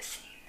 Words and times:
the 0.00 0.06
same 0.06 0.39